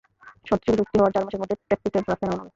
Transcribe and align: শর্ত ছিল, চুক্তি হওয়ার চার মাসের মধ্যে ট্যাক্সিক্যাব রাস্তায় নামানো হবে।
শর্ত 0.47 0.61
ছিল, 0.65 0.75
চুক্তি 0.81 0.97
হওয়ার 0.99 1.13
চার 1.13 1.23
মাসের 1.25 1.41
মধ্যে 1.41 1.57
ট্যাক্সিক্যাব 1.69 2.03
রাস্তায় 2.09 2.27
নামানো 2.27 2.41
হবে। 2.41 2.49